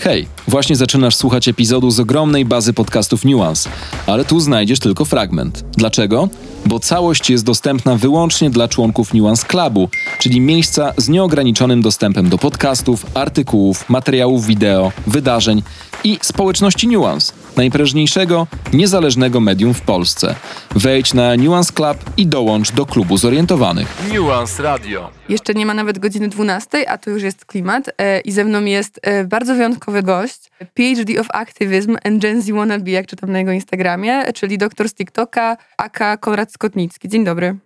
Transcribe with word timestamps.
Hej, 0.00 0.28
właśnie 0.48 0.76
zaczynasz 0.76 1.16
słuchać 1.16 1.48
epizodu 1.48 1.90
z 1.90 2.00
ogromnej 2.00 2.44
bazy 2.44 2.72
podcastów 2.72 3.24
Nuance, 3.24 3.70
ale 4.06 4.24
tu 4.24 4.40
znajdziesz 4.40 4.78
tylko 4.78 5.04
fragment. 5.04 5.64
Dlaczego? 5.76 6.28
Bo 6.66 6.80
całość 6.80 7.30
jest 7.30 7.44
dostępna 7.44 7.96
wyłącznie 7.96 8.50
dla 8.50 8.68
członków 8.68 9.14
Nuance 9.14 9.46
Clubu, 9.46 9.88
czyli 10.18 10.40
miejsca 10.40 10.92
z 10.96 11.08
nieograniczonym 11.08 11.82
dostępem 11.82 12.28
do 12.28 12.38
podcastów, 12.38 13.06
artykułów, 13.14 13.88
materiałów 13.88 14.46
wideo, 14.46 14.92
wydarzeń 15.06 15.62
i 16.04 16.18
społeczności 16.22 16.88
Nuance, 16.88 17.32
najprężniejszego, 17.56 18.46
niezależnego 18.72 19.40
medium 19.40 19.74
w 19.74 19.80
Polsce. 19.80 20.34
Wejdź 20.76 21.14
na 21.14 21.36
Nuance 21.36 21.72
Club 21.72 21.96
i 22.16 22.26
dołącz 22.26 22.72
do 22.72 22.86
klubu 22.86 23.16
zorientowanych. 23.16 23.88
Nuance 24.14 24.62
Radio. 24.62 25.10
Jeszcze 25.28 25.54
nie 25.54 25.66
ma 25.66 25.74
nawet 25.74 25.98
godziny 25.98 26.28
12, 26.28 26.90
a 26.90 26.98
tu 26.98 27.10
już 27.10 27.22
jest 27.22 27.44
klimat 27.44 27.90
e, 27.98 28.20
i 28.20 28.32
ze 28.32 28.44
mną 28.44 28.64
jest 28.64 29.00
e, 29.02 29.24
bardzo 29.24 29.54
wyjątkowy 29.54 30.02
gość, 30.02 30.50
PhD 30.74 31.20
of 31.20 31.26
Activism 31.30 31.96
and 32.04 32.22
Gen 32.22 32.42
Z 32.42 32.50
Wannabe, 32.50 32.90
jak 32.90 33.06
czytam 33.06 33.32
na 33.32 33.38
jego 33.38 33.52
Instagramie, 33.52 34.32
czyli 34.32 34.58
doktor 34.58 34.88
z 34.88 34.94
TikToka, 34.94 35.56
aka 35.76 36.16
Konrad 36.16 36.52
Skotnicki. 36.52 37.08
Dzień 37.08 37.24
dobry. 37.24 37.56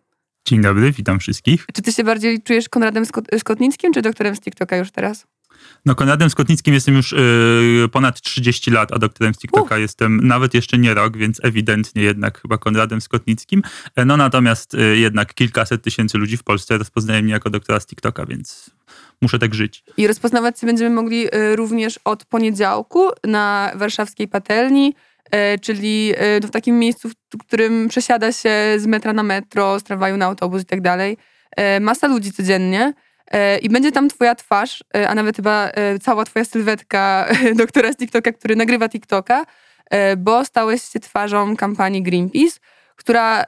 Dzień 0.49 0.61
dobry, 0.63 0.93
witam 0.93 1.19
wszystkich. 1.19 1.67
Czy 1.75 1.83
ty 1.83 1.93
się 1.93 2.05
bardziej 2.05 2.43
czujesz 2.43 2.69
Konradem 2.69 3.05
Skot- 3.05 3.39
Skotnickim, 3.39 3.93
czy 3.93 4.03
doktorem 4.03 4.37
z 4.37 4.41
TikToka 4.41 4.77
już 4.77 4.91
teraz? 4.91 5.27
No 5.87 5.95
Konradem 5.95 6.31
Skotnickim 6.31 6.75
jestem 6.75 6.95
już 6.95 7.13
y, 7.13 7.89
ponad 7.93 8.21
30 8.21 8.71
lat, 8.71 8.93
a 8.93 8.99
doktorem 8.99 9.35
z 9.35 9.39
TikToka 9.39 9.79
jestem 9.79 10.27
nawet 10.27 10.55
jeszcze 10.55 10.79
nie 10.79 10.95
rok, 10.95 11.17
więc 11.17 11.41
ewidentnie 11.45 12.03
jednak 12.03 12.41
chyba 12.41 12.59
Konradem 12.59 13.01
Skotnickim. 13.01 13.63
E, 13.97 14.05
No 14.05 14.17
natomiast 14.17 14.75
y, 14.75 14.97
jednak 14.97 15.35
kilkaset 15.35 15.83
tysięcy 15.83 16.19
ludzi 16.19 16.37
w 16.37 16.43
Polsce 16.43 16.79
rozpoznaje 16.79 17.23
mnie 17.23 17.33
jako 17.33 17.51
doktora 17.51 17.81
z 17.81 17.87
TikToka, 17.87 18.27
więc 18.27 18.71
muszę 19.23 19.39
tak 19.39 19.55
żyć. 19.55 19.85
I 19.97 20.07
rozpoznawać 20.07 20.61
się 20.61 20.67
będziemy 20.67 20.95
mogli 20.95 21.27
e, 21.33 21.57
również 21.57 22.01
od 22.05 22.25
poniedziałku 22.25 23.09
na 23.25 23.73
warszawskiej 23.75 24.29
patelni, 24.29 24.95
e, 25.31 25.59
czyli 25.59 26.13
e, 26.17 26.41
w 26.41 26.51
takim 26.51 26.79
miejscu, 26.79 27.09
w 27.09 27.39
którym 27.39 27.89
przesiada 27.89 28.33
się 28.33 28.51
z 28.77 28.87
metra 28.87 29.13
na 29.13 29.23
metro, 29.23 29.81
z 29.81 29.83
tramwaju 29.83 30.17
na 30.17 30.27
autobus 30.27 30.63
i 30.63 30.67
tak 30.67 30.81
dalej. 30.81 31.17
Masa 31.81 32.07
ludzi 32.07 32.33
codziennie. 32.33 32.93
E, 33.33 33.59
I 33.59 33.69
będzie 33.69 33.93
tam 33.93 34.09
twoja 34.09 34.35
twarz, 34.35 34.85
e, 34.97 35.09
a 35.09 35.15
nawet 35.15 35.37
chyba 35.37 35.69
e, 35.69 35.99
cała 35.99 36.25
twoja 36.25 36.45
sylwetka 36.45 37.29
doktora 37.57 37.93
z 37.93 37.97
TikToka, 37.97 38.33
który 38.33 38.57
nagrywa 38.57 38.89
TikToka, 38.89 39.47
bo 40.19 40.45
stałeś 40.45 40.83
się 40.83 41.01
twarzą 41.01 41.57
kampanii 41.57 42.03
Greenpeace, 42.03 42.61
która 42.97 43.45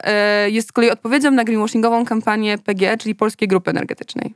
jest 0.47 0.69
z 0.69 0.71
kolei 0.71 0.89
odpowiedzią 0.89 1.31
na 1.31 1.43
greenwashingową 1.43 2.05
kampanię 2.05 2.57
PG, 2.57 2.97
czyli 2.97 3.15
Polskiej 3.15 3.47
Grupy 3.47 3.71
Energetycznej. 3.71 4.33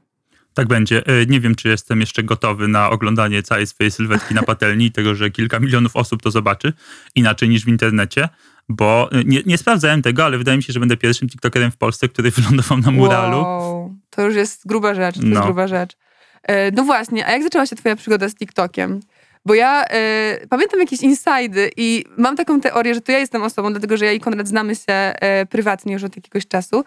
Tak 0.54 0.68
będzie. 0.68 1.04
Nie 1.28 1.40
wiem, 1.40 1.56
czy 1.56 1.70
jestem 1.70 2.00
jeszcze 2.00 2.24
gotowy 2.24 2.68
na 2.68 2.90
oglądanie 2.90 3.44
całej 3.44 3.68
swojej 3.68 3.92
sylwetki 3.92 4.34
na 4.34 4.44
patelni 4.44 4.86
i 4.86 4.92
tego, 4.92 5.16
że 5.16 5.30
kilka 5.30 5.60
milionów 5.60 5.96
osób 5.96 6.22
to 6.22 6.32
zobaczy, 6.32 6.74
inaczej 7.16 7.50
niż 7.50 7.66
w 7.66 7.68
internecie, 7.68 8.30
bo 8.70 9.10
nie, 9.26 9.42
nie 9.46 9.58
sprawdzałem 9.58 10.02
tego, 10.02 10.26
ale 10.26 10.38
wydaje 10.38 10.58
mi 10.58 10.64
się, 10.64 10.74
że 10.74 10.80
będę 10.80 10.98
pierwszym 10.98 11.30
TikTokerem 11.30 11.72
w 11.72 11.78
Polsce, 11.78 12.10
który 12.10 12.32
wylądował 12.38 12.78
na 12.78 12.92
muralu. 12.92 13.38
Wow, 13.38 13.79
to 14.20 14.26
już 14.26 14.36
jest 14.36 14.68
gruba 14.68 14.94
rzecz, 14.94 15.16
to 15.16 15.22
No. 15.24 15.30
jest 15.30 15.42
gruba 15.44 15.68
rzecz. 15.68 15.98
E, 16.44 16.72
no 16.72 16.84
właśnie, 16.84 17.26
a 17.26 17.32
jak 17.32 17.44
zaczęła 17.44 17.66
się 17.66 17.76
twoja 17.76 17.96
przygoda 17.96 18.30
z 18.30 18.36
TikTokiem? 18.36 19.00
Bo 19.46 19.54
ja 19.54 19.84
e, 19.86 20.38
pamiętam 20.50 20.80
jakieś 20.80 21.02
insajdy 21.02 21.72
i 21.78 22.06
mam 22.18 22.36
taką 22.36 22.62
teorię, 22.62 22.94
że 22.94 23.02
to 23.02 23.12
ja 23.12 23.20
jestem 23.20 23.44
osobą, 23.44 23.72
dlatego 23.72 23.98
że 23.98 24.06
ja 24.06 24.12
i 24.12 24.20
Konrad 24.20 24.48
znamy 24.48 24.76
się 24.76 24.84
e, 24.94 25.46
prywatnie 25.46 25.94
już 25.94 26.04
od 26.04 26.16
jakiegoś 26.16 26.48
czasu, 26.48 26.84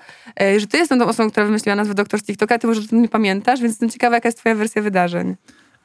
że 0.57 0.67
ty 0.67 0.79
jestem 0.79 0.99
tą 0.99 1.07
osobą, 1.07 1.31
która 1.31 1.47
wymyśliła 1.47 1.77
nazwę 1.77 1.95
Doktor 1.95 2.21
z 2.21 2.23
TikToka, 2.23 2.59
ty 2.59 2.67
może 2.67 2.81
o 2.81 2.85
tym 2.85 3.03
nie 3.03 3.09
pamiętasz, 3.09 3.61
więc 3.61 3.73
jestem 3.73 3.91
ciekawa, 3.91 4.15
jaka 4.17 4.29
jest 4.29 4.39
twoja 4.39 4.55
wersja 4.55 4.83
wydarzeń. 4.83 5.37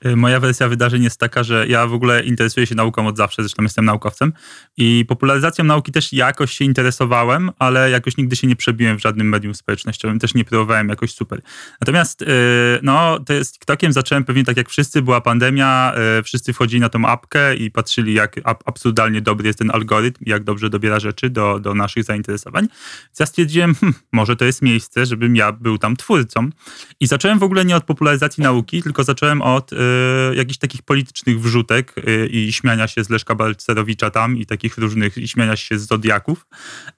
Y, 0.06 0.16
Moja 0.16 0.40
wersja 0.40 0.68
wydarzeń 0.68 1.04
jest 1.04 1.20
taka, 1.20 1.44
że 1.44 1.68
ja 1.68 1.88
w 1.88 1.94
ogóle 1.94 2.24
interesuję 2.24 2.68
się 2.68 2.76
nauką 2.76 3.08
od 3.08 3.18
zawsze, 3.18 3.42
zresztą 3.42 3.64
jestem 3.64 3.86
naukowcem 3.86 4.34
i 4.78 5.06
popularyzacją 5.08 5.66
nauki 5.66 5.92
też 5.92 6.14
jakoś 6.14 6.52
się 6.52 6.66
interesowałem, 6.66 7.52
ale 7.60 7.90
jakoś 7.90 8.18
nigdy 8.18 8.36
się 8.36 8.48
nie 8.48 8.56
przebiłem 8.56 8.98
w 8.98 9.02
żadnym 9.02 9.30
medium 9.30 9.56
społecznościowym, 9.56 10.20
też 10.20 10.34
nie 10.34 10.46
próbowałem 10.46 10.90
jakoś 10.90 11.14
super. 11.14 11.42
Natomiast 11.82 12.22
y, 12.22 12.26
no, 12.84 13.20
to 13.20 13.44
z 13.44 13.52
TikTokiem 13.52 13.94
zacząłem 13.94 14.24
pewnie 14.24 14.44
tak 14.44 14.58
jak 14.58 14.70
wszyscy, 14.70 15.02
była 15.02 15.22
pandemia, 15.22 15.94
y, 16.20 16.24
wszyscy 16.24 16.54
wchodzili 16.54 16.80
na 16.80 16.90
tą 16.90 17.06
apkę 17.06 17.56
i 17.56 17.72
patrzyli 17.72 18.14
jak 18.14 18.36
ab- 18.44 18.64
absurdalnie 18.66 19.22
dobry 19.22 19.48
jest 19.48 19.60
ten 19.60 19.72
algorytm, 19.72 20.24
jak 20.28 20.44
dobrze 20.44 20.70
dobiera 20.70 21.00
rzeczy 21.00 21.30
do, 21.30 21.60
do 21.60 21.74
naszych 21.74 22.04
zainteresowań. 22.04 22.68
Ja 23.20 23.26
stwierdziłem, 23.26 23.76
hm, 23.76 23.94
może 24.12 24.36
to 24.36 24.46
jest 24.46 24.62
miejsce, 24.62 25.06
żebym 25.06 25.36
ja 25.36 25.52
był 25.52 25.78
tam 25.78 25.96
twórcą. 25.96 26.50
I 27.00 27.08
zacząłem 27.08 27.40
w 27.40 27.44
ogóle 27.44 27.66
nie 27.66 27.76
od 27.76 27.84
popularyzacji 27.84 28.44
nauki, 28.44 28.84
tylko 28.84 29.04
zacząłem 29.04 29.42
od 29.42 29.72
y, 30.32 30.36
jakichś 30.36 30.58
takich 30.58 30.82
politycznych 30.82 31.42
wrzutek 31.42 31.94
y, 31.98 32.28
i 32.28 32.54
śmiania 32.54 32.88
się 32.88 33.04
z 33.04 33.10
Leszka 33.10 33.36
Balcerowicza 33.36 34.10
tam 34.10 34.38
i 34.38 34.46
takich 34.46 34.78
różnych, 34.78 35.18
i 35.18 35.28
śmiania 35.28 35.56
się 35.56 35.80
z 35.80 35.88
Zodiaków. 35.88 36.46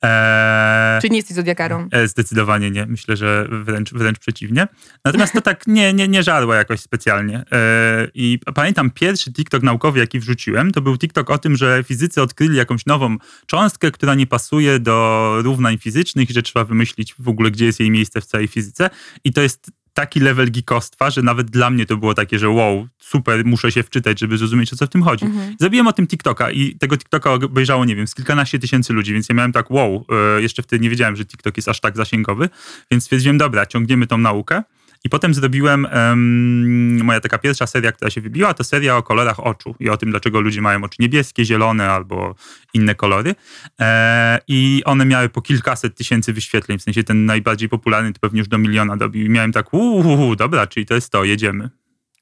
E, 0.04 1.00
Czy 1.02 1.10
nie 1.10 1.18
jesteś 1.18 1.36
zodiakarą? 1.36 1.88
e, 1.92 2.08
zdecydowanie 2.08 2.72
nie. 2.72 2.86
Myślę, 2.86 3.18
że 3.18 3.48
wręcz, 3.52 3.94
wręcz 3.94 4.20
przeciwnie. 4.20 4.68
Natomiast 5.06 5.34
to 5.34 5.42
tak 5.42 5.68
nie, 5.68 5.94
nie, 5.94 6.08
nie 6.08 6.24
żarło 6.24 6.54
jakoś 6.54 6.80
specjalnie. 6.80 7.44
E, 7.52 8.08
I 8.14 8.40
pamiętam 8.56 8.92
pierwszy 8.92 9.34
TikTok 9.34 9.64
naukowy, 9.64 10.00
jaki 10.00 10.20
wrzuciłem, 10.20 10.72
to 10.72 10.82
był 10.82 10.98
TikTok 10.98 11.30
o 11.30 11.38
tym, 11.38 11.56
że 11.58 11.84
fizycy 11.88 12.22
odkryli 12.22 12.58
jakąś 12.58 12.86
nową 12.86 13.18
cząstkę, 13.46 13.92
która 13.92 14.16
nie 14.16 14.28
pasuje 14.28 14.80
do 14.80 15.36
równań 15.42 15.78
fizycznych 15.78 16.30
i 16.30 16.34
że 16.34 16.42
trzeba 16.42 16.66
wymyślić 16.66 17.16
w 17.20 17.28
ogóle, 17.28 17.52
gdzie 17.52 17.66
jest 17.66 17.80
jej 17.80 17.92
miejsce 17.92 18.22
w 18.22 18.26
całej 18.26 18.48
fizyce. 18.48 18.90
I 19.24 19.34
to 19.34 19.42
jest 19.42 19.72
taki 20.00 20.20
level 20.20 20.52
geekostwa, 20.52 21.10
że 21.10 21.22
nawet 21.22 21.50
dla 21.50 21.70
mnie 21.70 21.86
to 21.86 21.98
było 21.98 22.14
takie, 22.14 22.40
że 22.40 22.50
wow, 22.50 22.88
super, 22.98 23.46
muszę 23.46 23.72
się 23.72 23.84
wczytać, 23.84 24.20
żeby 24.20 24.38
zrozumieć, 24.38 24.74
o 24.74 24.76
co 24.76 24.86
w 24.86 24.90
tym 24.90 25.04
chodzi. 25.04 25.26
Zrobiłem 25.60 25.88
o 25.88 25.94
tym 25.94 26.08
TikToka 26.08 26.52
i 26.52 26.76
tego 26.76 26.98
TikToka 26.98 27.34
obejrzało, 27.34 27.86
nie 27.86 27.96
wiem, 27.96 28.08
z 28.08 28.16
kilkanaście 28.16 28.60
tysięcy 28.60 28.94
ludzi, 28.94 29.14
więc 29.14 29.30
ja 29.30 29.36
miałem 29.36 29.52
tak, 29.52 29.72
wow, 29.72 30.06
e, 30.38 30.42
jeszcze 30.42 30.64
wtedy 30.64 30.84
nie 30.84 30.90
wiedziałem, 30.90 31.16
że 31.16 31.26
TikTok 31.26 31.58
jest 31.58 31.70
aż 31.70 31.80
tak 31.80 31.98
zasięgowy, 31.98 32.50
więc 32.92 33.04
stwierdziłem, 33.04 33.38
dobra, 33.38 33.66
ciągniemy 33.66 34.08
tą 34.08 34.18
naukę. 34.18 34.64
I 35.04 35.10
potem 35.10 35.34
zrobiłem 35.34 35.86
em, 35.86 37.04
moja 37.04 37.20
taka 37.20 37.38
pierwsza 37.38 37.68
seria, 37.68 37.92
która 37.92 38.12
się 38.12 38.22
wybiła, 38.22 38.54
to 38.54 38.64
seria 38.64 38.98
o 38.98 39.04
kolorach 39.04 39.40
oczu 39.40 39.76
i 39.80 39.90
o 39.90 39.98
tym, 39.98 40.12
dlaczego 40.12 40.42
ludzie 40.42 40.62
mają 40.62 40.84
oczy 40.84 40.98
niebieskie, 41.00 41.46
zielone 41.46 41.92
albo 41.92 42.36
inne 42.74 42.96
kolory. 42.96 43.36
E, 43.80 44.40
I 44.48 44.82
one 44.86 45.06
miały 45.06 45.30
po 45.30 45.42
kilkaset 45.42 45.96
tysięcy 45.96 46.34
wyświetleń, 46.34 46.80
w 46.80 46.82
sensie 46.82 47.04
ten 47.04 47.26
najbardziej 47.26 47.70
popularny 47.70 48.14
to 48.14 48.20
pewnie 48.20 48.40
już 48.40 48.48
do 48.48 48.58
miliona 48.58 48.98
dobił. 48.98 49.26
I 49.26 49.30
miałem 49.30 49.52
tak, 49.52 49.74
uuu, 49.74 50.36
dobra, 50.36 50.68
czyli 50.68 50.86
to 50.86 50.96
jest 50.96 51.12
to, 51.12 51.24
jedziemy. 51.24 51.70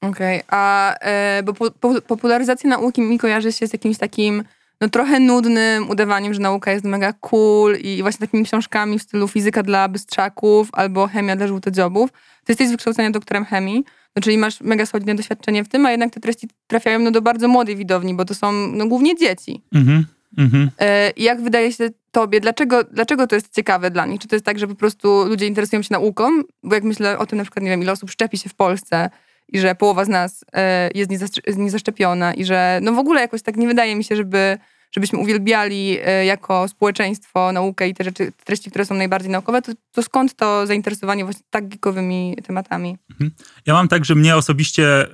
Okej, 0.00 0.42
a 0.48 0.94
e, 1.00 1.42
bo 1.42 1.54
po, 1.54 1.70
po, 1.70 2.02
popularyzacja 2.02 2.70
nauki 2.70 3.00
mi 3.00 3.18
kojarzy 3.18 3.52
się 3.52 3.66
z 3.66 3.72
jakimś 3.72 3.98
takim 3.98 4.44
no 4.80 4.88
trochę 4.88 5.20
nudnym 5.20 5.90
udawaniem, 5.90 6.34
że 6.34 6.40
nauka 6.40 6.72
jest 6.72 6.84
mega 6.84 7.12
cool 7.12 7.76
i 7.76 8.02
właśnie 8.02 8.26
takimi 8.26 8.44
książkami 8.44 8.98
w 8.98 9.02
stylu 9.02 9.28
fizyka 9.28 9.62
dla 9.62 9.88
bystrzaków 9.88 10.68
albo 10.72 11.06
chemia 11.06 11.36
dla 11.36 11.46
żółtodziobów. 11.46 12.10
Ty 12.12 12.52
jesteś 12.52 12.68
z 12.68 12.70
wykształcenia 12.70 13.10
doktorem 13.10 13.44
chemii, 13.44 13.84
no 14.16 14.22
czyli 14.22 14.38
masz 14.38 14.60
mega 14.60 14.86
solidne 14.86 15.14
doświadczenie 15.14 15.64
w 15.64 15.68
tym, 15.68 15.86
a 15.86 15.90
jednak 15.90 16.10
te 16.12 16.20
treści 16.20 16.48
trafiają 16.66 16.98
no, 16.98 17.10
do 17.10 17.22
bardzo 17.22 17.48
młodej 17.48 17.76
widowni, 17.76 18.14
bo 18.14 18.24
to 18.24 18.34
są 18.34 18.52
no, 18.52 18.86
głównie 18.86 19.16
dzieci. 19.16 19.62
Mhm, 19.74 20.06
mhm. 20.38 20.70
E, 20.78 21.12
jak 21.16 21.42
wydaje 21.42 21.72
się 21.72 21.88
tobie, 22.10 22.40
dlaczego, 22.40 22.84
dlaczego 22.84 23.26
to 23.26 23.34
jest 23.34 23.54
ciekawe 23.54 23.90
dla 23.90 24.06
nich? 24.06 24.20
Czy 24.20 24.28
to 24.28 24.36
jest 24.36 24.46
tak, 24.46 24.58
że 24.58 24.66
po 24.66 24.74
prostu 24.74 25.24
ludzie 25.24 25.46
interesują 25.46 25.82
się 25.82 25.88
nauką? 25.90 26.42
Bo 26.62 26.74
jak 26.74 26.84
myślę 26.84 27.18
o 27.18 27.26
tym 27.26 27.38
na 27.38 27.44
przykład, 27.44 27.62
nie 27.62 27.70
wiem, 27.70 27.82
ile 27.82 27.92
osób 27.92 28.10
szczepi 28.10 28.38
się 28.38 28.48
w 28.48 28.54
Polsce 28.54 29.10
i 29.48 29.58
że 29.58 29.74
połowa 29.74 30.04
z 30.04 30.08
nas 30.08 30.44
e, 30.52 30.90
jest 30.94 31.10
niezaszcz- 31.10 31.56
niezaszczepiona 31.56 32.34
i 32.34 32.44
że 32.44 32.80
no 32.82 32.92
w 32.92 32.98
ogóle 32.98 33.20
jakoś 33.20 33.42
tak 33.42 33.56
nie 33.56 33.66
wydaje 33.66 33.96
mi 33.96 34.04
się, 34.04 34.16
żeby, 34.16 34.58
żebyśmy 34.90 35.18
uwielbiali 35.18 35.98
e, 36.02 36.24
jako 36.24 36.68
społeczeństwo 36.68 37.52
naukę 37.52 37.88
i 37.88 37.94
te 37.94 38.04
rzeczy, 38.04 38.32
treści, 38.44 38.70
które 38.70 38.84
są 38.84 38.94
najbardziej 38.94 39.30
naukowe, 39.30 39.62
to, 39.62 39.72
to 39.92 40.02
skąd 40.02 40.34
to 40.34 40.66
zainteresowanie 40.66 41.24
właśnie 41.24 41.42
tak 41.50 41.68
geekowymi 41.68 42.36
tematami? 42.46 42.96
Ja 43.66 43.74
mam 43.74 43.88
tak, 43.88 44.04
że 44.04 44.14
mnie 44.14 44.36
osobiście 44.36 45.02
e, 45.02 45.08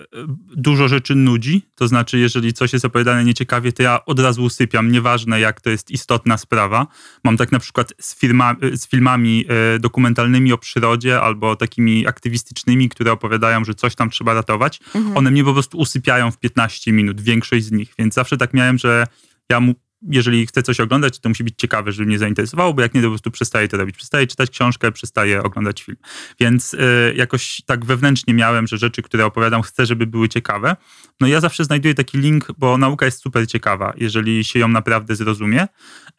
dużo 0.56 0.88
rzeczy 0.88 1.14
nudzi. 1.14 1.62
To 1.74 1.88
znaczy, 1.88 2.18
jeżeli 2.18 2.52
coś 2.52 2.72
jest 2.72 2.84
opowiadane 2.84 3.24
nieciekawie, 3.24 3.72
to 3.72 3.82
ja 3.82 4.04
od 4.04 4.20
razu 4.20 4.42
usypiam. 4.42 4.92
Nieważne, 4.92 5.40
jak 5.40 5.60
to 5.60 5.70
jest 5.70 5.90
istotna 5.90 6.38
sprawa. 6.38 6.86
Mam 7.24 7.36
tak 7.36 7.52
na 7.52 7.58
przykład 7.58 7.92
z, 8.00 8.18
firma, 8.18 8.56
e, 8.72 8.76
z 8.76 8.88
filmami 8.88 9.44
dokumentalnymi 9.80 10.52
o 10.52 10.58
przyrodzie 10.58 11.20
albo 11.20 11.56
takimi 11.56 12.06
aktywistycznymi, 12.06 12.88
które 12.88 13.12
opowiadają, 13.12 13.64
że 13.64 13.74
coś 13.74 13.94
tam 13.94 14.10
trzeba 14.10 14.34
ratować. 14.34 14.80
One 15.14 15.30
mnie 15.30 15.44
po 15.44 15.52
prostu 15.52 15.78
usypiają 15.78 16.30
w 16.30 16.38
15 16.38 16.92
minut, 16.92 17.20
większość 17.20 17.64
z 17.64 17.72
nich. 17.72 17.94
Więc 17.98 18.14
zawsze 18.14 18.36
tak 18.36 18.54
miałem, 18.54 18.78
że 18.78 19.06
ja 19.50 19.60
mu, 19.60 19.74
jeżeli 20.10 20.46
chcę 20.46 20.62
coś 20.62 20.80
oglądać, 20.80 21.18
to 21.18 21.28
musi 21.28 21.44
być 21.44 21.54
ciekawe, 21.56 21.92
żeby 21.92 22.06
mnie 22.06 22.18
zainteresowało, 22.18 22.74
bo 22.74 22.82
jak 22.82 22.94
nie, 22.94 23.00
to 23.00 23.06
po 23.06 23.10
prostu 23.10 23.30
przestaję 23.30 23.68
to 23.68 23.76
robić. 23.76 23.96
Przestaję 23.96 24.26
czytać 24.26 24.50
książkę, 24.50 24.92
przestaję 24.92 25.42
oglądać 25.42 25.82
film. 25.82 25.96
Więc 26.40 26.74
y, 26.74 27.14
jakoś 27.16 27.62
tak 27.66 27.84
wewnętrznie 27.84 28.34
miałem, 28.34 28.66
że 28.66 28.78
rzeczy, 28.78 29.02
które 29.02 29.26
opowiadam, 29.26 29.62
chcę, 29.62 29.86
żeby 29.86 30.06
były 30.06 30.28
ciekawe. 30.28 30.76
No 31.20 31.26
ja 31.26 31.40
zawsze 31.40 31.64
znajduję 31.64 31.94
taki 31.94 32.18
link, 32.18 32.48
bo 32.58 32.78
nauka 32.78 33.06
jest 33.06 33.22
super 33.22 33.46
ciekawa, 33.46 33.92
jeżeli 33.96 34.44
się 34.44 34.58
ją 34.58 34.68
naprawdę 34.68 35.16
zrozumie. 35.16 35.66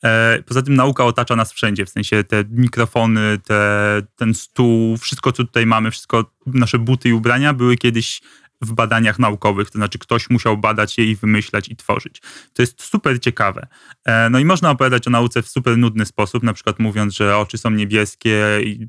E, 0.03 0.43
poza 0.45 0.61
tym 0.61 0.75
nauka 0.75 1.05
otacza 1.05 1.35
nas 1.35 1.53
wszędzie, 1.53 1.85
w 1.85 1.89
sensie 1.89 2.23
te 2.23 2.43
mikrofony, 2.49 3.39
te, 3.43 4.01
ten 4.15 4.33
stół, 4.33 4.97
wszystko, 4.97 5.31
co 5.31 5.43
tutaj 5.43 5.65
mamy, 5.65 5.91
wszystko, 5.91 6.31
nasze 6.45 6.79
buty 6.79 7.09
i 7.09 7.13
ubrania 7.13 7.53
były 7.53 7.77
kiedyś 7.77 8.21
w 8.61 8.73
badaniach 8.73 9.19
naukowych, 9.19 9.71
to 9.71 9.77
znaczy 9.77 9.99
ktoś 9.99 10.29
musiał 10.29 10.57
badać 10.57 10.97
je 10.97 11.05
i 11.05 11.15
wymyślać 11.15 11.69
i 11.69 11.75
tworzyć. 11.75 12.21
To 12.53 12.61
jest 12.61 12.81
super 12.81 13.19
ciekawe. 13.19 13.67
E, 14.05 14.29
no 14.29 14.39
i 14.39 14.45
można 14.45 14.71
opowiadać 14.71 15.07
o 15.07 15.11
nauce 15.11 15.41
w 15.41 15.47
super 15.47 15.77
nudny 15.77 16.05
sposób, 16.05 16.43
na 16.43 16.53
przykład 16.53 16.79
mówiąc, 16.79 17.15
że 17.15 17.37
oczy 17.37 17.57
są 17.57 17.69
niebieskie 17.69 18.45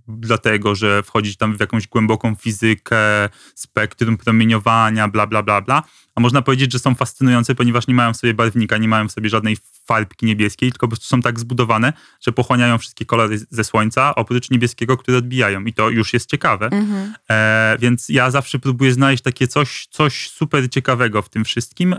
dlatego, 0.08 0.74
że 0.74 1.02
wchodzić 1.02 1.36
tam 1.36 1.56
w 1.56 1.60
jakąś 1.60 1.86
głęboką 1.86 2.34
fizykę, 2.34 3.28
spektrum 3.54 4.16
promieniowania, 4.16 5.08
bla, 5.08 5.26
bla, 5.26 5.42
bla, 5.42 5.60
bla. 5.60 5.82
A 6.16 6.20
można 6.20 6.42
powiedzieć, 6.42 6.72
że 6.72 6.78
są 6.78 6.94
fascynujące, 6.94 7.54
ponieważ 7.54 7.86
nie 7.86 7.94
mają 7.94 8.12
w 8.12 8.16
sobie 8.16 8.34
barwnika, 8.34 8.76
nie 8.76 8.88
mają 8.88 9.08
w 9.08 9.12
sobie 9.12 9.28
żadnej 9.28 9.56
farbki 9.86 10.26
niebieskiej, 10.26 10.72
tylko 10.72 10.86
po 10.86 10.90
prostu 10.90 11.06
są 11.06 11.22
tak 11.22 11.40
zbudowane, 11.40 11.92
że 12.20 12.32
pochłaniają 12.32 12.78
wszystkie 12.78 13.04
kolory 13.04 13.38
ze 13.50 13.64
słońca, 13.64 14.14
oprócz 14.14 14.50
niebieskiego, 14.50 14.96
które 14.96 15.18
odbijają. 15.18 15.64
I 15.64 15.72
to 15.72 15.90
już 15.90 16.12
jest 16.12 16.30
ciekawe. 16.30 16.66
Mhm. 16.66 17.14
E, 17.30 17.76
więc 17.80 18.08
ja 18.08 18.30
zawsze 18.30 18.58
próbuję 18.58 18.92
znaleźć 18.92 19.22
takie 19.22 19.48
coś, 19.48 19.86
coś 19.90 20.30
super 20.30 20.70
ciekawego 20.70 21.22
w 21.22 21.28
tym 21.28 21.44
wszystkim 21.44 21.92
e, 21.92 21.98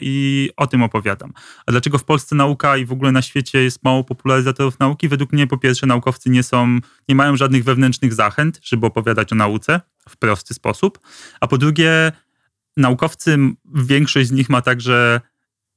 i 0.00 0.50
o 0.56 0.66
tym 0.66 0.82
opowiadam. 0.82 1.32
A 1.66 1.72
dlaczego 1.72 1.98
w 1.98 2.04
Polsce 2.04 2.36
nauka 2.36 2.76
i 2.76 2.84
w 2.84 2.92
ogóle 2.92 3.12
na 3.12 3.22
świecie 3.22 3.62
jest 3.62 3.84
mało 3.84 4.04
popularyzatorów 4.04 4.78
nauki? 4.78 5.08
Według 5.08 5.32
mnie 5.32 5.46
po 5.46 5.58
pierwsze 5.58 5.86
naukowcy 5.86 6.30
nie 6.30 6.42
są, 6.42 6.78
nie 7.08 7.14
mają 7.14 7.36
żadnych 7.36 7.64
wewnętrznych 7.64 8.14
zachęt, 8.14 8.60
żeby 8.62 8.86
opowiadać 8.86 9.32
o 9.32 9.36
nauce 9.36 9.80
w 10.08 10.16
prosty 10.16 10.54
sposób, 10.54 10.98
a 11.40 11.46
po 11.46 11.58
drugie 11.58 12.12
naukowcy, 12.76 13.38
większość 13.74 14.28
z 14.28 14.32
nich 14.32 14.50
ma 14.50 14.62
także 14.62 15.20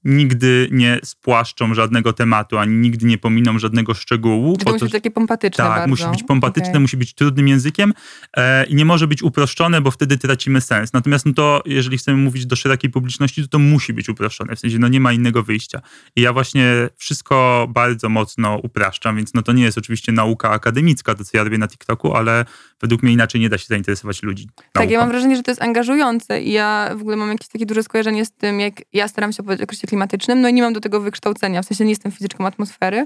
nigdy 0.07 0.67
nie 0.71 0.99
spłaszczą 1.03 1.73
żadnego 1.73 2.13
tematu, 2.13 2.57
ani 2.57 2.75
nigdy 2.75 3.05
nie 3.05 3.17
pominą 3.17 3.59
żadnego 3.59 3.93
szczegółu. 3.93 4.57
to 4.57 4.71
musi 4.71 4.85
być 4.85 4.91
takie 4.91 5.11
pompatyczne 5.11 5.63
Tak, 5.63 5.73
bardzo. 5.73 5.87
musi 5.87 6.05
być 6.11 6.23
pompatyczne, 6.23 6.69
okay. 6.69 6.81
musi 6.81 6.97
być 6.97 7.13
trudnym 7.13 7.47
językiem 7.47 7.93
e, 8.37 8.65
i 8.65 8.75
nie 8.75 8.85
może 8.85 9.07
być 9.07 9.23
uproszczone, 9.23 9.81
bo 9.81 9.91
wtedy 9.91 10.17
tracimy 10.17 10.61
sens. 10.61 10.93
Natomiast 10.93 11.25
no 11.25 11.33
to, 11.33 11.61
jeżeli 11.65 11.97
chcemy 11.97 12.17
mówić 12.17 12.45
do 12.45 12.55
szerokiej 12.55 12.89
publiczności, 12.91 13.41
to 13.41 13.47
to 13.47 13.59
musi 13.59 13.93
być 13.93 14.09
uproszczone, 14.09 14.55
w 14.55 14.59
sensie 14.59 14.79
no 14.79 14.87
nie 14.87 14.99
ma 14.99 15.13
innego 15.13 15.43
wyjścia. 15.43 15.81
I 16.15 16.21
ja 16.21 16.33
właśnie 16.33 16.89
wszystko 16.97 17.67
bardzo 17.69 18.09
mocno 18.09 18.59
upraszczam, 18.63 19.15
więc 19.15 19.33
no 19.33 19.41
to 19.41 19.53
nie 19.53 19.63
jest 19.63 19.77
oczywiście 19.77 20.11
nauka 20.11 20.49
akademicka, 20.49 21.15
to 21.15 21.23
co 21.23 21.37
ja 21.37 21.43
robię 21.43 21.57
na 21.57 21.67
TikToku, 21.67 22.13
ale 22.13 22.45
według 22.81 23.03
mnie 23.03 23.13
inaczej 23.13 23.41
nie 23.41 23.49
da 23.49 23.57
się 23.57 23.65
zainteresować 23.67 24.23
ludzi. 24.23 24.45
Nauką. 24.45 24.69
Tak, 24.73 24.91
ja 24.91 24.99
mam 24.99 25.09
wrażenie, 25.09 25.35
że 25.35 25.43
to 25.43 25.51
jest 25.51 25.61
angażujące 25.61 26.41
i 26.41 26.51
ja 26.51 26.89
w 26.95 27.01
ogóle 27.01 27.17
mam 27.17 27.29
jakieś 27.29 27.47
takie 27.47 27.65
duże 27.65 27.83
skojarzenie 27.83 28.25
z 28.25 28.31
tym, 28.31 28.59
jak 28.59 28.73
ja 28.93 29.07
staram 29.07 29.33
się 29.33 29.43
opowiedzieć 29.43 29.63
o 29.63 29.67
kryzysie 29.67 29.87
klimatycznym, 29.87 30.41
no 30.41 30.49
i 30.49 30.53
nie 30.53 30.61
mam 30.61 30.73
do 30.73 30.79
tego 30.79 31.01
wykształcenia, 31.01 31.61
w 31.61 31.65
sensie 31.65 31.83
nie 31.83 31.89
jestem 31.89 32.11
fizyczką 32.11 32.45
atmosfery 32.47 33.05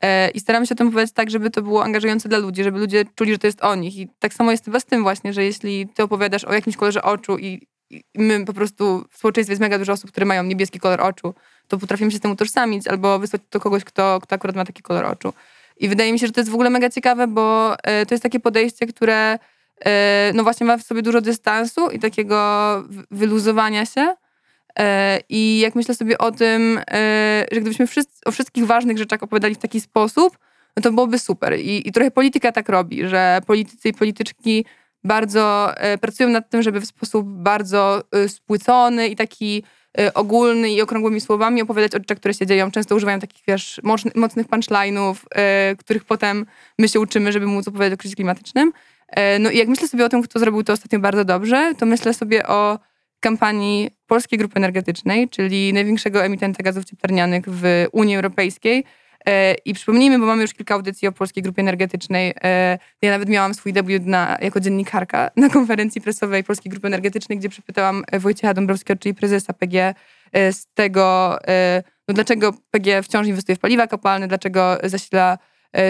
e, 0.00 0.30
i 0.30 0.40
staram 0.40 0.66
się 0.66 0.74
o 0.74 0.76
tym 0.76 0.90
powiedzieć 0.90 1.14
tak, 1.14 1.30
żeby 1.30 1.50
to 1.50 1.62
było 1.62 1.84
angażujące 1.84 2.28
dla 2.28 2.38
ludzi, 2.38 2.64
żeby 2.64 2.78
ludzie 2.78 3.04
czuli, 3.14 3.32
że 3.32 3.38
to 3.38 3.46
jest 3.46 3.64
o 3.64 3.74
nich 3.74 3.96
i 3.96 4.08
tak 4.18 4.34
samo 4.34 4.50
jest 4.50 4.64
chyba 4.64 4.80
z 4.80 4.84
tym 4.84 5.02
właśnie, 5.02 5.32
że 5.32 5.44
jeśli 5.44 5.88
ty 5.88 6.02
opowiadasz 6.02 6.44
o 6.44 6.52
jakimś 6.52 6.76
kolorze 6.76 7.02
oczu 7.02 7.38
i, 7.38 7.66
i 7.90 8.02
my 8.14 8.44
po 8.44 8.52
prostu 8.52 9.04
w 9.10 9.18
społeczeństwie 9.18 9.52
jest 9.52 9.60
mega 9.60 9.78
dużo 9.78 9.92
osób, 9.92 10.10
które 10.10 10.26
mają 10.26 10.42
niebieski 10.42 10.80
kolor 10.80 11.00
oczu, 11.00 11.34
to 11.68 11.78
potrafimy 11.78 12.10
się 12.10 12.16
z 12.16 12.20
tym 12.20 12.30
utożsamić 12.30 12.88
albo 12.88 13.18
wysłać 13.18 13.42
to 13.50 13.60
kogoś, 13.60 13.84
kto, 13.84 14.18
kto 14.22 14.34
akurat 14.34 14.56
ma 14.56 14.64
taki 14.64 14.82
kolor 14.82 15.04
oczu. 15.04 15.32
I 15.80 15.88
wydaje 15.88 16.12
mi 16.12 16.18
się, 16.18 16.26
że 16.26 16.32
to 16.32 16.40
jest 16.40 16.50
w 16.50 16.54
ogóle 16.54 16.70
mega 16.70 16.90
ciekawe, 16.90 17.26
bo 17.26 17.76
e, 17.82 18.06
to 18.06 18.14
jest 18.14 18.22
takie 18.22 18.40
podejście, 18.40 18.86
które 18.86 19.38
e, 19.84 20.32
no 20.34 20.42
właśnie 20.42 20.66
ma 20.66 20.76
w 20.76 20.82
sobie 20.82 21.02
dużo 21.02 21.20
dystansu 21.20 21.90
i 21.90 21.98
takiego 21.98 22.36
wyluzowania 23.10 23.86
się. 23.86 24.14
E, 24.78 25.20
I 25.28 25.58
jak 25.58 25.74
myślę 25.74 25.94
sobie 25.94 26.18
o 26.18 26.32
tym, 26.32 26.80
że 27.52 27.60
gdybyśmy 27.60 27.86
wszyscy, 27.86 28.20
o 28.26 28.32
wszystkich 28.32 28.66
ważnych 28.66 28.98
rzeczach 28.98 29.22
opowiadali 29.22 29.54
w 29.54 29.58
taki 29.58 29.80
sposób, 29.80 30.38
no 30.76 30.82
to 30.82 30.92
byłoby 30.92 31.18
super. 31.18 31.58
I, 31.58 31.88
I 31.88 31.92
trochę 31.92 32.10
polityka 32.10 32.52
tak 32.52 32.68
robi, 32.68 33.08
że 33.08 33.40
politycy 33.46 33.88
i 33.88 33.92
polityczki 33.92 34.64
bardzo 35.04 35.74
pracują 36.00 36.28
nad 36.28 36.50
tym, 36.50 36.62
żeby 36.62 36.80
w 36.80 36.86
sposób 36.86 37.26
bardzo 37.26 38.02
spłycony 38.28 39.08
i 39.08 39.16
taki 39.16 39.62
ogólny 40.14 40.70
i 40.70 40.82
okrągłymi 40.82 41.20
słowami 41.20 41.62
opowiadać 41.62 41.94
o 41.94 41.98
rzeczach, 41.98 42.18
które 42.18 42.34
się 42.34 42.46
dzieją. 42.46 42.70
Często 42.70 42.94
używają 42.94 43.20
takich, 43.20 43.42
wiesz, 43.48 43.80
mocnych 44.14 44.48
punchline'ów, 44.48 45.14
y, 45.72 45.76
których 45.76 46.04
potem 46.04 46.46
my 46.78 46.88
się 46.88 47.00
uczymy, 47.00 47.32
żeby 47.32 47.46
móc 47.46 47.68
opowiadać 47.68 47.92
o 47.92 47.96
kryzysie 47.96 48.16
klimatycznym. 48.16 48.72
Y, 49.18 49.38
no 49.38 49.50
i 49.50 49.58
jak 49.58 49.68
myślę 49.68 49.88
sobie 49.88 50.04
o 50.04 50.08
tym, 50.08 50.22
kto 50.22 50.38
zrobił 50.38 50.64
to 50.64 50.72
ostatnio 50.72 50.98
bardzo 50.98 51.24
dobrze, 51.24 51.72
to 51.78 51.86
myślę 51.86 52.14
sobie 52.14 52.46
o 52.46 52.78
kampanii 53.20 53.90
Polskiej 54.06 54.38
Grupy 54.38 54.56
Energetycznej, 54.56 55.28
czyli 55.28 55.72
największego 55.72 56.24
emitenta 56.24 56.62
gazów 56.62 56.84
cieplarnianych 56.84 57.44
w 57.46 57.86
Unii 57.92 58.16
Europejskiej, 58.16 58.84
I 59.64 59.74
przypomnijmy, 59.74 60.18
bo 60.18 60.26
mamy 60.26 60.42
już 60.42 60.54
kilka 60.54 60.74
audycji 60.74 61.08
o 61.08 61.12
Polskiej 61.12 61.42
Grupie 61.42 61.62
Energetycznej. 61.62 62.34
E, 62.42 62.78
ja 63.02 63.10
nawet 63.10 63.28
miałam 63.28 63.54
swój 63.54 63.72
debiut 63.72 64.06
na, 64.06 64.38
jako 64.40 64.60
dziennikarka 64.60 65.30
na 65.36 65.48
konferencji 65.48 66.00
prasowej 66.00 66.44
Polskiej 66.44 66.70
Grupy 66.70 66.86
Energetycznej, 66.86 67.38
gdzie 67.38 67.48
przypytałam 67.48 68.04
Wojciecha 68.12 68.54
Dąbrowskiego, 68.54 69.00
czyli 69.00 69.14
prezesa 69.14 69.52
PG, 69.52 69.94
e, 70.32 70.52
z 70.52 70.66
tego, 70.74 71.38
no 72.08 72.14
dlaczego 72.14 72.52
PG 72.70 73.02
wciąż 73.02 73.26
inwestuje 73.26 73.56
w 73.56 73.58
paliwa 73.58 73.86
kopalne, 73.86 74.28
dlaczego 74.28 74.78
zasila 74.84 75.38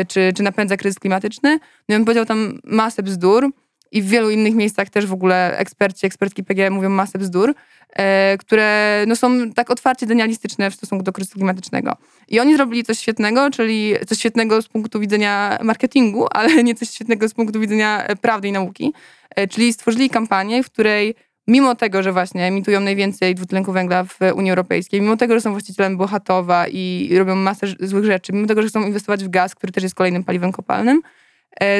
czy, 0.08 0.32
czy 0.36 0.42
napędza 0.42 0.76
kryzys 0.76 0.98
klimatyczny. 0.98 1.58
No 1.88 1.94
i 1.94 1.98
on 1.98 2.04
powiedział 2.04 2.24
tam 2.24 2.60
masę 2.64 3.02
bzdur 3.02 3.50
i 3.92 4.02
w 4.02 4.08
wielu 4.08 4.30
innych 4.30 4.54
miejscach 4.54 4.90
też 4.90 5.06
w 5.06 5.12
ogóle 5.12 5.58
eksperci, 5.58 6.06
ekspertki 6.06 6.44
PG 6.44 6.70
mówią 6.70 6.88
masę 6.88 7.18
bzdur. 7.18 7.54
E, 7.96 8.38
które 8.38 9.04
no, 9.06 9.16
są 9.16 9.52
tak 9.52 9.70
otwarcie 9.70 10.06
denialistyczne 10.06 10.70
w 10.70 10.74
stosunku 10.74 11.04
do 11.04 11.12
kryzysu 11.12 11.34
klimatycznego. 11.34 11.96
I 12.28 12.40
oni 12.40 12.56
zrobili 12.56 12.84
coś 12.84 12.98
świetnego, 12.98 13.50
czyli 13.50 13.94
coś 14.06 14.18
świetnego 14.18 14.62
z 14.62 14.68
punktu 14.68 15.00
widzenia 15.00 15.58
marketingu, 15.62 16.26
ale 16.38 16.64
nie 16.64 16.74
coś 16.74 16.90
świetnego 16.90 17.28
z 17.28 17.34
punktu 17.34 17.60
widzenia 17.60 18.04
e, 18.06 18.16
prawdy 18.16 18.48
i 18.48 18.52
nauki. 18.52 18.92
E, 19.36 19.48
czyli 19.48 19.72
stworzyli 19.72 20.10
kampanię, 20.10 20.62
w 20.62 20.70
której 20.70 21.14
mimo 21.46 21.74
tego, 21.74 22.02
że 22.02 22.12
właśnie 22.12 22.46
emitują 22.46 22.80
najwięcej 22.80 23.34
dwutlenku 23.34 23.72
węgla 23.72 24.04
w 24.04 24.18
Unii 24.34 24.50
Europejskiej, 24.50 25.00
mimo 25.00 25.16
tego, 25.16 25.34
że 25.34 25.40
są 25.40 25.50
właścicielem 25.50 25.96
Bohatowa 25.96 26.68
i 26.68 27.10
robią 27.18 27.34
masę 27.36 27.66
złych 27.80 28.04
rzeczy, 28.04 28.32
mimo 28.32 28.46
tego, 28.46 28.62
że 28.62 28.68
chcą 28.68 28.86
inwestować 28.86 29.24
w 29.24 29.28
gaz, 29.28 29.54
który 29.54 29.72
też 29.72 29.82
jest 29.82 29.94
kolejnym 29.94 30.24
paliwem 30.24 30.52
kopalnym, 30.52 31.02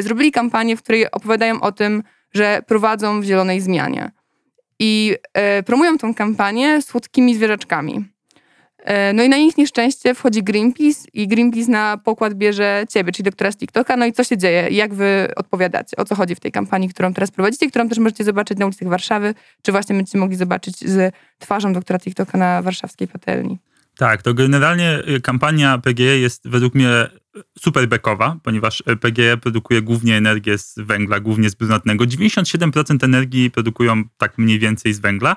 zrobili 0.00 0.32
kampanię, 0.32 0.76
w 0.76 0.82
której 0.82 1.10
opowiadają 1.10 1.60
o 1.60 1.72
tym, 1.72 2.02
że 2.34 2.62
prowadzą 2.66 3.20
w 3.20 3.24
zielonej 3.24 3.60
zmianie 3.60 4.10
i 4.80 5.16
e, 5.34 5.62
promują 5.62 5.98
tą 5.98 6.14
kampanię 6.14 6.82
słodkimi 6.82 7.34
zwierzaczkami. 7.34 8.04
E, 8.78 9.12
no 9.12 9.22
i 9.22 9.28
na 9.28 9.36
ich 9.36 9.56
nieszczęście 9.56 10.14
wchodzi 10.14 10.42
Greenpeace 10.42 11.00
i 11.12 11.28
Greenpeace 11.28 11.70
na 11.70 11.98
pokład 11.98 12.34
bierze 12.34 12.84
ciebie, 12.88 13.12
czyli 13.12 13.24
doktora 13.24 13.52
z 13.52 13.56
TikToka. 13.56 13.96
No 13.96 14.06
i 14.06 14.12
co 14.12 14.24
się 14.24 14.38
dzieje? 14.38 14.68
Jak 14.70 14.94
wy 14.94 15.28
odpowiadacie? 15.36 15.96
O 15.96 16.04
co 16.04 16.14
chodzi 16.14 16.34
w 16.34 16.40
tej 16.40 16.52
kampanii, 16.52 16.88
którą 16.88 17.14
teraz 17.14 17.30
prowadzicie, 17.30 17.68
którą 17.68 17.88
też 17.88 17.98
możecie 17.98 18.24
zobaczyć 18.24 18.58
na 18.58 18.66
ulicach 18.66 18.88
Warszawy, 18.88 19.34
czy 19.62 19.72
właśnie 19.72 19.96
będziecie 19.96 20.18
mogli 20.18 20.36
zobaczyć 20.36 20.78
z 20.88 21.14
twarzą 21.38 21.72
doktora 21.72 21.98
TikToka 21.98 22.38
na 22.38 22.62
warszawskiej 22.62 23.08
patelni? 23.08 23.58
Tak, 23.96 24.22
to 24.22 24.34
generalnie 24.34 24.98
y, 25.08 25.20
kampania 25.20 25.78
PGE 25.78 26.18
jest 26.18 26.48
według 26.48 26.74
mnie 26.74 26.88
super 27.58 27.88
bekowa, 27.88 28.36
ponieważ 28.42 28.82
PGE 29.00 29.36
produkuje 29.36 29.82
głównie 29.82 30.16
energię 30.16 30.58
z 30.58 30.74
węgla, 30.76 31.20
głównie 31.20 31.50
z 31.50 31.54
brunatnego. 31.54 32.04
97% 32.04 33.04
energii 33.04 33.50
produkują 33.50 34.04
tak 34.18 34.38
mniej 34.38 34.58
więcej 34.58 34.94
z 34.94 35.00
węgla. 35.00 35.36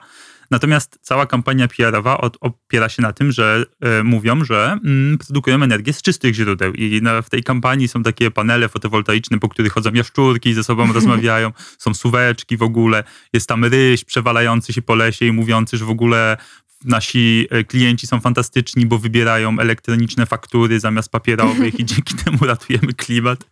Natomiast 0.53 0.99
cała 1.01 1.25
kampania 1.25 1.67
PR-owa 1.67 2.17
opiera 2.39 2.89
się 2.89 3.01
na 3.01 3.13
tym, 3.13 3.31
że 3.31 3.65
y, 3.99 4.03
mówią, 4.03 4.45
że 4.45 4.77
y, 5.13 5.17
produkują 5.17 5.63
energię 5.63 5.93
z 5.93 6.01
czystych 6.01 6.35
źródeł. 6.35 6.73
I 6.73 7.01
na, 7.01 7.21
w 7.21 7.29
tej 7.29 7.43
kampanii 7.43 7.87
są 7.87 8.03
takie 8.03 8.31
panele 8.31 8.69
fotowoltaiczne, 8.69 9.39
po 9.39 9.49
których 9.49 9.73
chodzą 9.73 9.91
jaszczurki 9.93 10.49
i 10.49 10.53
ze 10.53 10.63
sobą 10.63 10.91
rozmawiają. 10.93 11.51
Są 11.77 11.93
suweczki 11.93 12.57
w 12.57 12.63
ogóle. 12.63 13.03
Jest 13.33 13.47
tam 13.47 13.65
ryś 13.65 14.03
przewalający 14.03 14.73
się 14.73 14.81
po 14.81 14.95
lesie 14.95 15.25
i 15.25 15.31
mówiący, 15.31 15.77
że 15.77 15.85
w 15.85 15.89
ogóle 15.89 16.37
nasi 16.85 17.47
e, 17.49 17.63
klienci 17.63 18.07
są 18.07 18.19
fantastyczni, 18.19 18.85
bo 18.85 18.97
wybierają 18.97 19.59
elektroniczne 19.59 20.25
faktury 20.25 20.79
zamiast 20.79 21.09
papierowych 21.09 21.79
i 21.79 21.85
dzięki 21.93 22.15
temu 22.15 22.37
ratujemy 22.41 22.93
klimat. 22.93 23.45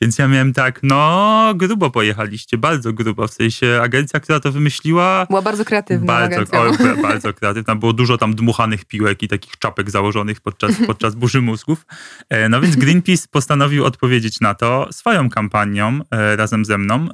Więc 0.00 0.18
ja 0.18 0.28
miałem 0.28 0.52
tak, 0.52 0.80
no 0.82 1.52
grubo 1.54 1.90
pojechaliście, 1.90 2.58
bardzo 2.58 2.92
grubo. 2.92 3.28
W 3.28 3.32
sensie 3.32 3.80
agencja, 3.82 4.20
która 4.20 4.40
to 4.40 4.52
wymyśliła... 4.52 5.26
Była 5.26 5.42
bardzo 5.42 5.64
kreatywna 5.64 6.06
Bardzo, 6.06 6.60
o, 6.60 6.72
bardzo 7.08 7.34
kreatywna. 7.34 7.76
Było 7.76 7.92
dużo 7.92 8.18
tam 8.18 8.34
dmuchanych 8.34 8.84
piłek 8.84 9.22
i 9.22 9.28
takich 9.28 9.58
czapek 9.58 9.90
założonych 9.90 10.40
podczas, 10.40 10.72
podczas 10.86 11.14
burzy 11.14 11.42
mózgów. 11.42 11.86
E, 12.28 12.48
no 12.48 12.60
więc 12.60 12.76
Greenpeace 12.76 13.28
postanowił 13.30 13.84
odpowiedzieć 13.84 14.40
na 14.40 14.54
to 14.54 14.88
swoją 14.92 15.30
kampanią 15.30 16.00
e, 16.10 16.36
razem 16.36 16.64
ze 16.64 16.78
mną, 16.78 17.08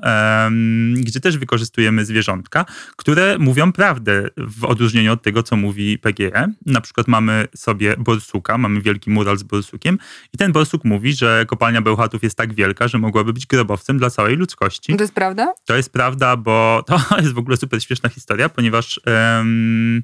gdzie 0.95 1.21
też 1.21 1.39
wykorzystujemy 1.39 2.05
zwierzątka, 2.05 2.65
które 2.97 3.39
mówią 3.39 3.73
prawdę 3.73 4.29
w 4.37 4.65
odróżnieniu 4.65 5.13
od 5.13 5.23
tego, 5.23 5.43
co 5.43 5.57
mówi 5.63 5.99
PGE. 5.99 6.53
Na 6.67 6.81
przykład 6.81 7.09
mamy 7.09 7.49
sobie 7.57 7.97
borsuka, 7.99 8.59
mamy 8.59 8.81
wielki 8.81 9.11
mural 9.11 9.37
z 9.37 9.43
borsukiem 9.43 9.99
i 10.35 10.39
ten 10.39 10.53
borsuk 10.53 10.85
mówi, 10.85 11.15
że 11.15 11.45
kopalnia 11.49 11.83
Bełchatów 11.83 12.23
jest 12.23 12.37
tak 12.37 12.55
wielka, 12.55 12.89
że 12.89 12.99
mogłaby 12.99 13.33
być 13.33 13.47
grobowcem 13.47 13.99
dla 13.99 14.11
całej 14.11 14.37
ludzkości. 14.37 14.97
To 14.97 15.03
jest 15.03 15.15
prawda? 15.15 15.53
To 15.65 15.77
jest 15.77 15.93
prawda, 15.93 16.37
bo 16.37 16.85
to 16.87 17.01
jest 17.23 17.33
w 17.33 17.39
ogóle 17.39 17.57
super 17.57 17.83
śmieszna 17.83 18.09
historia, 18.09 18.49
ponieważ 18.49 19.01
um, 19.07 20.03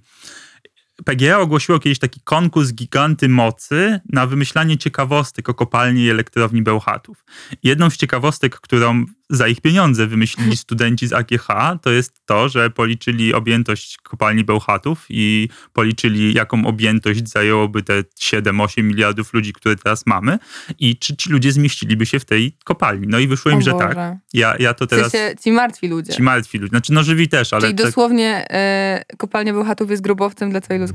PGE 1.04 1.38
ogłosiło 1.38 1.78
kiedyś 1.78 1.98
taki 1.98 2.20
konkurs 2.24 2.72
giganty 2.72 3.28
mocy 3.28 4.00
na 4.12 4.26
wymyślanie 4.26 4.78
ciekawostek 4.78 5.48
o 5.48 5.54
kopalni 5.54 6.02
i 6.02 6.10
elektrowni 6.10 6.62
Bełchatów. 6.62 7.24
Jedną 7.62 7.90
z 7.90 7.96
ciekawostek, 7.96 8.60
którą 8.60 9.04
za 9.30 9.48
ich 9.48 9.60
pieniądze 9.60 10.06
wymyślili 10.06 10.56
studenci 10.56 11.06
z 11.06 11.12
AGH, 11.12 11.48
to 11.82 11.90
jest 11.90 12.26
to, 12.26 12.48
że 12.48 12.70
policzyli 12.70 13.34
objętość 13.34 13.96
kopalni 13.96 14.44
Bełchatów 14.44 15.06
i 15.08 15.48
policzyli, 15.72 16.34
jaką 16.34 16.66
objętość 16.66 17.28
zajęłoby 17.28 17.82
te 17.82 18.02
7-8 18.20 18.82
miliardów 18.82 19.34
ludzi, 19.34 19.52
które 19.52 19.76
teraz 19.76 20.06
mamy 20.06 20.38
i 20.78 20.96
czy 20.96 21.16
ci 21.16 21.30
ludzie 21.30 21.52
zmieściliby 21.52 22.06
się 22.06 22.20
w 22.20 22.24
tej 22.24 22.56
kopalni. 22.64 23.06
No 23.08 23.18
i 23.18 23.28
wyszło 23.28 23.50
im, 23.50 23.62
że 23.62 23.72
tak. 23.74 23.98
Ja, 24.32 24.56
ja 24.58 24.74
to 24.74 24.84
W 24.84 24.88
teraz... 24.88 25.12
sensie 25.12 25.36
ci 25.44 25.52
martwi 25.52 25.88
ludzie. 25.88 26.12
Ci 26.12 26.22
martwi 26.22 26.58
ludzie. 26.58 26.70
Znaczy, 26.70 26.92
no 26.92 27.02
żywi 27.02 27.28
też, 27.28 27.52
ale... 27.52 27.62
Czyli 27.62 27.74
tak- 27.74 27.86
dosłownie 27.86 28.46
e, 28.50 29.04
kopalnia 29.18 29.52
Bełchatów 29.52 29.90
jest 29.90 30.02
grobowcem 30.02 30.50
dla 30.50 30.60
całej 30.60 30.80
ludzkości. 30.80 30.87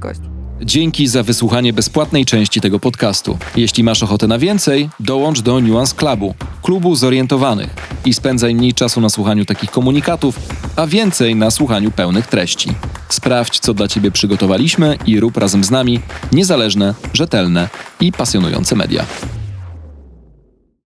Dzięki 0.61 1.07
za 1.07 1.23
wysłuchanie 1.23 1.73
bezpłatnej 1.73 2.25
części 2.25 2.61
tego 2.61 2.79
podcastu. 2.79 3.37
Jeśli 3.55 3.83
masz 3.83 4.03
ochotę 4.03 4.27
na 4.27 4.37
więcej, 4.37 4.89
dołącz 4.99 5.41
do 5.41 5.59
Nuance 5.59 5.95
Clubu, 5.95 6.35
klubu 6.61 6.95
zorientowanych 6.95 7.75
i 8.05 8.13
spędzaj 8.13 8.55
mniej 8.55 8.73
czasu 8.73 9.01
na 9.01 9.09
słuchaniu 9.09 9.45
takich 9.45 9.71
komunikatów, 9.71 10.39
a 10.75 10.87
więcej 10.87 11.35
na 11.35 11.51
słuchaniu 11.51 11.91
pełnych 11.91 12.27
treści. 12.27 12.69
Sprawdź, 13.09 13.59
co 13.59 13.73
dla 13.73 13.87
Ciebie 13.87 14.11
przygotowaliśmy 14.11 14.97
i 15.05 15.19
rób 15.19 15.37
razem 15.37 15.63
z 15.63 15.71
nami 15.71 15.99
niezależne, 16.31 16.93
rzetelne 17.13 17.69
i 17.99 18.11
pasjonujące 18.11 18.75
media. 18.75 19.05